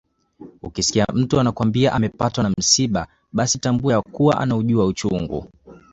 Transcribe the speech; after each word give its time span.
Ukisikia 0.61 1.05
mtu 1.13 1.39
anakwambia 1.39 1.93
amepatwa 1.93 2.43
na 2.43 2.49
msiba 2.57 3.07
basi 3.33 3.59
tambua 3.59 3.93
ya 3.93 4.01
kuwa 4.01 4.39
anaujua 4.41 4.85
uchungu 4.85 5.47